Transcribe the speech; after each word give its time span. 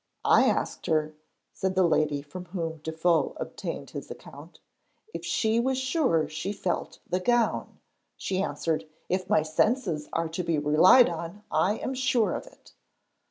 'I 0.25 0.45
asked 0.49 0.87
her,' 0.87 1.13
said 1.53 1.75
the 1.75 1.83
lady 1.83 2.23
from 2.23 2.45
whom 2.45 2.77
Defoe 2.77 3.35
obtained 3.37 3.91
his 3.91 4.09
account, 4.09 4.59
'if 5.13 5.23
she 5.23 5.59
was 5.59 5.77
sure 5.77 6.27
she 6.27 6.51
felt 6.53 6.97
the 7.07 7.19
gown; 7.19 7.77
she 8.17 8.41
answered, 8.41 8.87
"If 9.09 9.29
my 9.29 9.43
senses 9.43 10.09
are 10.11 10.27
to 10.29 10.41
be 10.41 10.57
relied 10.57 11.07
on, 11.07 11.43
I 11.51 11.75
am 11.77 11.93
sure 11.93 12.33
of 12.33 12.47
it."' 12.47 12.73